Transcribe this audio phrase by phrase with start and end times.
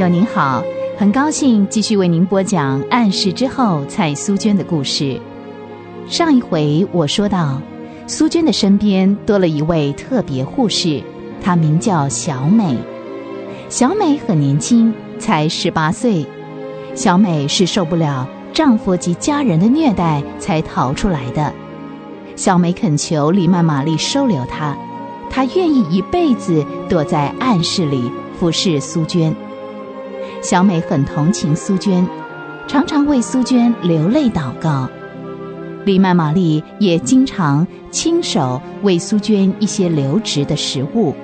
[0.00, 0.64] 友您好，
[0.96, 5.20] 很高兴继续为您播讲《暗示之后》蔡苏娟的故事。
[6.08, 7.60] 上一回我说到，
[8.06, 11.02] 苏娟的身边多了一位特别护士，
[11.42, 12.74] 她名叫小美。
[13.68, 16.24] 小美很年轻，才十八岁。
[16.94, 21.52] 小美是受不了丈夫及家人的虐待才逃出来的。
[22.36, 24.74] 小美恳求李曼玛丽收留她，
[25.28, 29.36] 她愿意一辈子躲在暗室里服侍苏娟。
[30.42, 32.06] 小美很同情苏娟，
[32.66, 34.88] 常常为苏娟流泪祷告。
[35.84, 41.14] 李曼玛丽也经常亲手为苏娟一些留职的食物，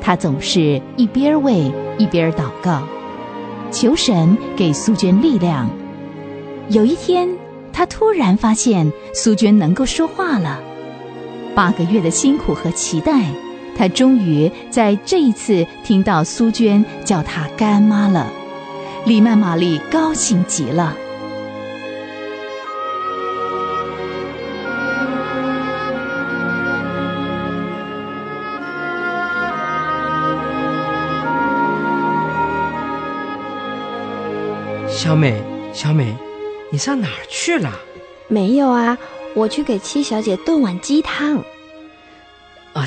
[0.00, 2.82] 她总是一边喂一边祷告，
[3.70, 5.68] 求神给苏娟力量。
[6.68, 7.28] 有一天，
[7.72, 10.60] 她突然发现苏娟能够说话了。
[11.54, 13.24] 八个月的辛苦和期待，
[13.76, 18.32] 她终于在这一次听到苏娟叫她干妈了。
[19.04, 20.96] 李曼玛丽高兴极了。
[34.88, 35.40] 小美，
[35.72, 36.16] 小美，
[36.72, 37.70] 你上哪儿去了？
[38.26, 38.98] 没有啊，
[39.34, 41.44] 我去给七小姐炖碗鸡汤。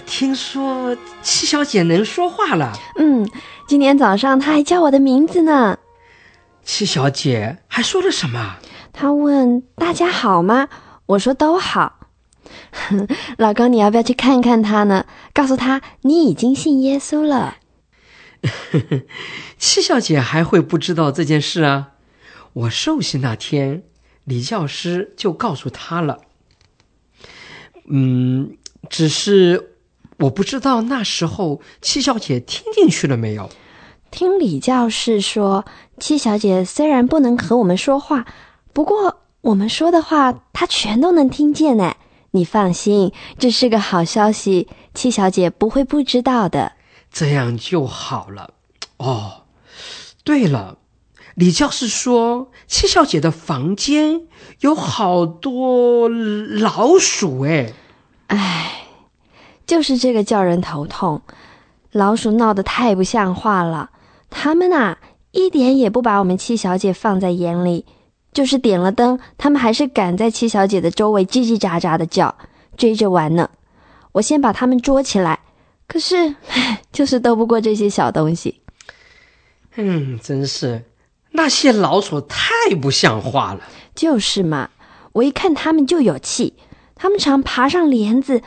[0.10, 2.74] 啊，听说七小姐能说话了。
[2.98, 3.30] 嗯，
[3.68, 5.78] 今天早上她还叫我的名字呢。
[6.64, 8.58] 七小姐还说了什么？
[8.92, 10.68] 她问大家好吗？
[11.06, 12.00] 我说都好。
[13.38, 15.06] 老公，你要不要去看看她呢？
[15.32, 17.58] 告诉她你已经信耶稣了。
[19.60, 21.92] 七小姐还会不知道这件事啊？
[22.54, 23.84] 我受洗那天，
[24.24, 26.22] 李教师就告诉她了。
[27.92, 28.58] 嗯，
[28.90, 29.76] 只是
[30.20, 33.50] 我不知道那时候七小姐听进去了没有。
[34.12, 35.66] 听李教士说，
[36.00, 38.26] 七小姐虽然不能和我们说话，
[38.74, 41.96] 不过我们说的话她全都能听见呢。
[42.32, 46.74] 你放心，这是个好消息，七小姐不会不知道的。
[47.12, 48.54] 这样就好了。
[48.98, 49.46] 哦，
[50.24, 50.78] 对了，
[51.36, 54.28] 李教士说七小姐的房间
[54.60, 57.42] 有好多老鼠。
[57.42, 57.74] 哎，
[58.28, 58.69] 唉，
[59.70, 61.22] 就是这个叫人头痛，
[61.92, 63.92] 老鼠闹得太不像话了。
[64.28, 64.98] 他们呐，
[65.30, 67.86] 一点也不把我们七小姐放在眼里，
[68.34, 72.36] 就是点了灯，他们还是敢在七小姐的周围叽叽喳喳的叫，
[72.78, 73.48] 追着玩呢。
[74.14, 75.38] 我先把他们捉起来，
[75.88, 76.36] 可是，
[76.92, 78.62] 就是斗不过这些小东西。
[79.76, 80.84] 嗯，真是，
[81.34, 82.48] 那些老鼠太
[82.82, 83.62] 不像话了。
[83.94, 84.72] 就是嘛，
[85.12, 86.56] 我一看他们就有气，
[86.96, 88.42] 他们常爬上帘子，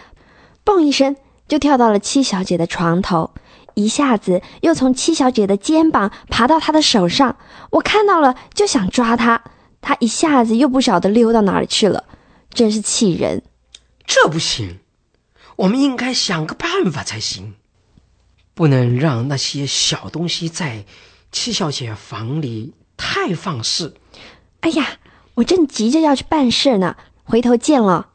[0.65, 1.17] 嘣一声
[1.49, 3.33] 就跳到了七小姐的床头。
[3.75, 7.37] 一下子又从七小姐的肩膀爬到她的手上，
[7.71, 9.43] 我看到了就想抓她，
[9.81, 12.05] 她一下子又不晓得溜到哪里去了，
[12.53, 13.43] 真是气人。
[14.07, 14.81] 这不行，
[15.57, 17.55] 我们应该想个办法才行，
[18.53, 20.85] 不能让那些小东西在
[21.31, 23.95] 七小姐房里太放肆。
[24.61, 24.99] 哎呀，
[25.37, 28.11] 我正急着要去办事呢，回头见了。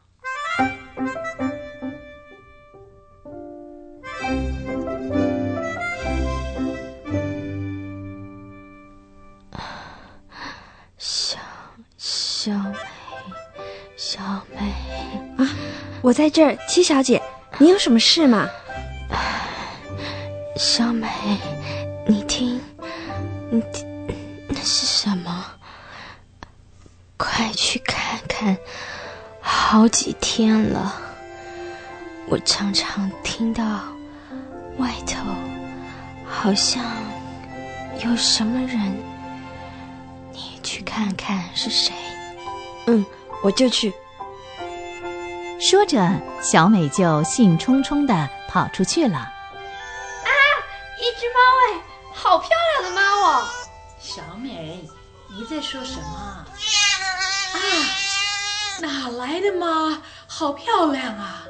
[16.18, 16.58] 在这儿。
[16.66, 17.22] 七小姐，
[17.58, 18.50] 你有什么事吗？
[20.56, 21.06] 小美，
[22.08, 22.60] 你听，
[23.52, 23.86] 你听，
[24.48, 25.44] 那是什么？
[27.16, 28.58] 快去看看，
[29.40, 30.92] 好几天了，
[32.26, 33.62] 我常常听到
[34.78, 35.22] 外头
[36.26, 36.84] 好像
[38.04, 38.92] 有什么人，
[40.32, 41.94] 你去看看是谁。
[42.88, 43.06] 嗯，
[43.40, 43.94] 我就去。
[45.58, 46.08] 说着，
[46.40, 49.18] 小美就兴冲冲地跑出去了。
[49.18, 50.30] 啊，
[50.98, 51.82] 一只猫哎，
[52.14, 52.48] 好漂
[52.80, 53.44] 亮的猫哦！
[53.98, 54.88] 小美，
[55.28, 56.46] 你在说什么？
[57.54, 57.58] 啊，
[58.80, 59.98] 哪来的猫？
[60.28, 61.44] 好漂亮啊！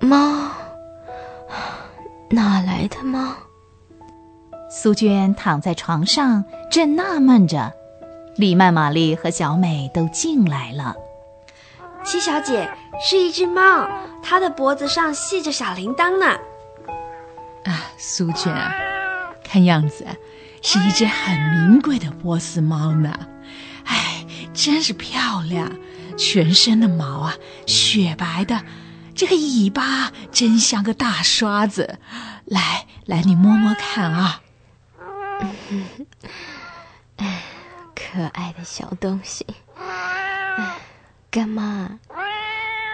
[0.00, 0.52] 猫？
[2.30, 3.34] 哪来的猫？
[4.70, 7.72] 苏娟躺在床上，正纳闷着。
[8.36, 10.94] 李曼玛丽和小美都进来了。
[12.06, 12.70] 七小姐
[13.00, 13.90] 是一只猫，
[14.22, 16.38] 它的脖子上系着小铃铛呢。
[17.64, 18.54] 啊，苏娟，
[19.42, 20.06] 看样子
[20.62, 23.12] 是一只很名贵的波斯猫呢。
[23.86, 24.24] 哎，
[24.54, 25.72] 真是漂亮，
[26.16, 27.34] 全身的毛啊，
[27.66, 28.62] 雪白的，
[29.12, 31.98] 这个尾巴真像个大刷子。
[32.44, 34.42] 来来，你摸摸看啊。
[37.16, 37.42] 哎，
[37.96, 39.44] 可爱的小东西。
[39.76, 40.78] 哎，
[41.36, 41.90] 干妈，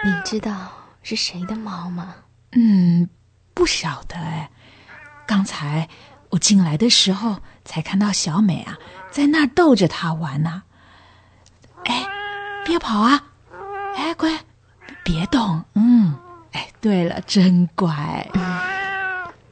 [0.03, 0.69] 你知道
[1.01, 2.13] 是谁的猫吗？
[2.51, 3.09] 嗯，
[3.53, 4.51] 不晓得哎。
[5.25, 5.87] 刚才
[6.31, 8.77] 我进来的时候才看到小美啊，
[9.09, 10.63] 在那儿逗着它玩呢。
[11.85, 12.05] 哎，
[12.65, 13.23] 别跑啊！
[13.95, 14.37] 哎，乖，
[15.05, 15.63] 别动。
[15.75, 16.13] 嗯，
[16.51, 18.29] 哎，对了，真乖。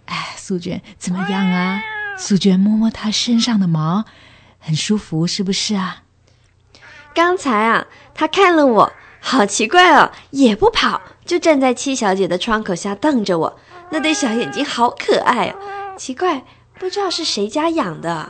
[0.07, 1.81] 哎，素娟怎么样啊？
[2.17, 4.03] 素娟摸摸它身上的毛，
[4.59, 6.03] 很舒服，是不是啊？
[7.13, 13.59] 刚才啊，它看了我，好奇怪哦，也不跑，就站在七小姐的窗口下瞪着我，
[13.89, 15.95] 那对小眼睛好可爱哦。
[15.97, 16.43] 奇怪，
[16.79, 18.29] 不知道是谁家养的。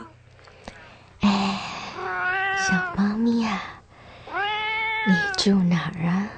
[1.20, 1.60] 哎，
[2.58, 3.62] 小猫咪啊，
[5.06, 6.28] 你住哪儿啊？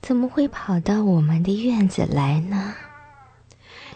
[0.00, 2.74] 怎么会跑到我们的院子来呢？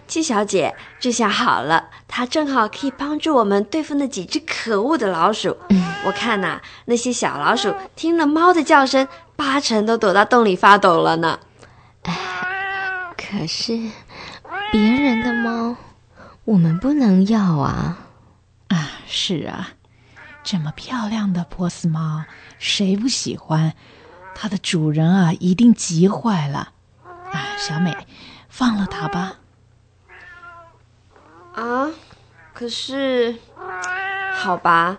[0.06, 5.56] 七小姐，这下好了，它正好可以帮助我们对付那几只可恶的老鼠。
[6.04, 11.40] 我看呐，那些小老鼠听了猫的叫声，八成都躲到洞里发抖了呢。
[12.02, 12.14] 哎，
[13.16, 13.78] 可是
[14.70, 15.76] 别人的猫，
[16.44, 17.98] 我们不能要啊！
[18.68, 19.70] 啊，是啊，
[20.42, 22.24] 这么漂亮的波斯猫，
[22.58, 23.72] 谁不喜欢？
[24.34, 26.72] 它的主人啊，一定急坏了。
[27.04, 27.96] 啊，小美，
[28.48, 29.36] 放了它吧。
[31.54, 31.88] 啊，
[32.52, 33.36] 可是，
[34.34, 34.98] 好吧，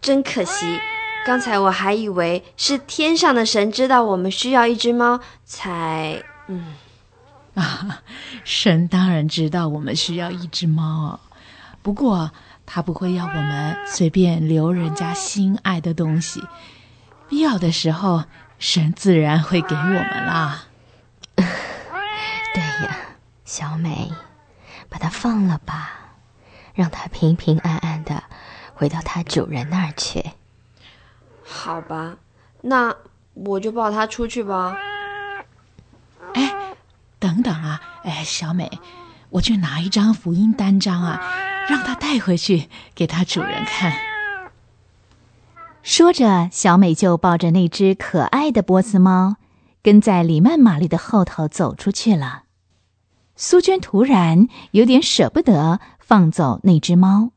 [0.00, 0.80] 真可惜。
[1.24, 6.22] 刚才我还以为是天上的神知道我们需要一只猫，才……
[6.48, 6.74] 嗯，
[7.54, 8.02] 啊，
[8.44, 11.20] 神当然知道我们需要一只猫啊，
[11.80, 12.30] 不过
[12.66, 16.42] 他不会要我们随便留人家心爱的东西，
[17.30, 18.24] 必要的时候，
[18.58, 20.64] 神自然会给我们啦。
[21.36, 21.42] 对
[22.60, 22.98] 呀，
[23.46, 24.12] 小美。
[24.94, 25.90] 把它放了吧，
[26.72, 28.22] 让它平平安安的
[28.74, 30.24] 回到它主人那儿去。
[31.42, 32.18] 好吧，
[32.60, 32.94] 那
[33.34, 34.76] 我就抱它出去吧。
[36.34, 36.76] 哎，
[37.18, 37.82] 等等啊！
[38.04, 38.70] 哎，小美，
[39.30, 41.20] 我去拿一张福音单张啊，
[41.68, 43.92] 让它带回去给它主人看。
[45.82, 49.38] 说着，小美就抱着那只可爱的波斯猫，
[49.82, 52.43] 跟在里曼玛丽的后头走出去了。
[53.36, 57.30] 苏娟突然有点舍不得放走那只猫，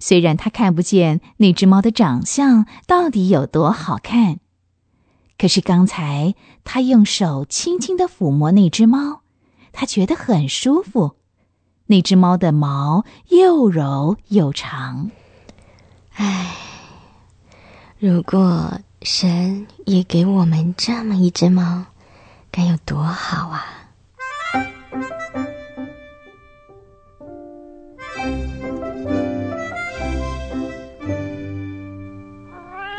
[0.00, 4.38] 虽然她看不见那只猫的长相到底有多好看，
[5.38, 6.34] 可是刚才
[6.64, 9.22] 她用手轻轻的抚摸那只猫，
[9.72, 11.16] 她觉得很舒服。
[11.86, 15.10] 那只猫的毛又柔又长。
[16.14, 16.56] 唉，
[17.98, 21.84] 如果神也给我们这么一只猫，
[22.50, 23.81] 该有多好啊！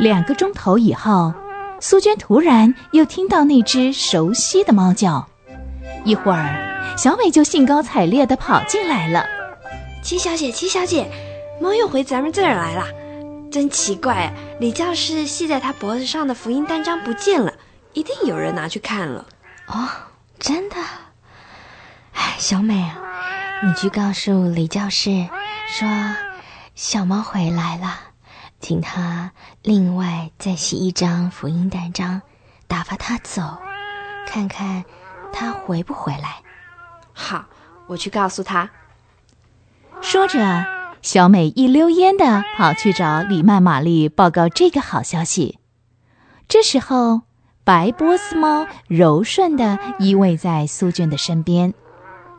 [0.03, 1.33] 两个钟头以后，
[1.79, 5.25] 苏娟突然又听到那只熟悉的猫叫。
[6.03, 9.25] 一会儿，小美就兴高采烈地跑进来了。
[10.03, 11.09] 七小姐，七小姐，
[11.61, 12.85] 猫又回咱们这儿来了，
[13.49, 14.33] 真奇怪！
[14.59, 17.53] 李教士系在他脖子上的福音单张不见了，
[17.93, 19.25] 一定有人拿去看了。
[19.67, 19.87] 哦，
[20.37, 20.75] 真的？
[22.13, 22.97] 哎，小美啊，
[23.63, 25.29] 你去告诉李教士，
[25.69, 25.87] 说
[26.75, 28.12] 小猫回来了。
[28.63, 32.21] 请他另外再写一张福音单张，
[32.65, 33.41] 打发他走，
[34.25, 34.85] 看看
[35.33, 36.37] 他回不回来。
[37.11, 37.43] 好，
[37.87, 38.69] 我去告诉他。
[39.99, 40.65] 说着，
[41.01, 45.59] 小美一溜烟的跑去找李曼玛丽报告这个好消息。
[46.47, 47.23] 这时候，
[47.65, 51.73] 白波斯猫柔顺的依偎在苏娟的身边，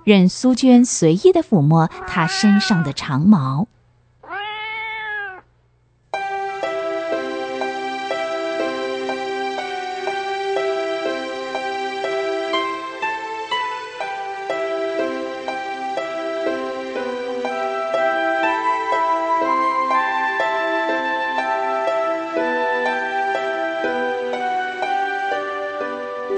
[0.04, 3.68] 任苏娟随意的抚摸它身上的长毛。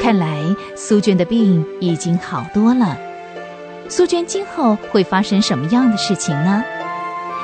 [0.06, 2.96] 看来苏娟的病已经好多了。
[3.88, 6.62] 苏娟今后会发生什么样的事情呢？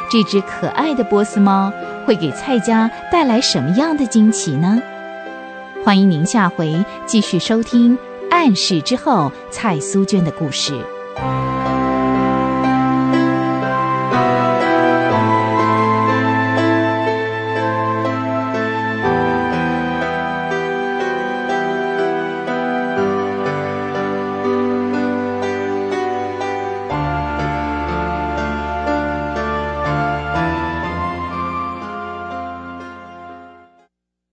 [0.09, 1.73] 这只可爱的波斯猫
[2.07, 4.81] 会给蔡家带来什么样的惊奇呢？
[5.85, 7.99] 欢迎您下回继续收听
[8.31, 10.81] 《暗示之后》蔡苏娟的故事。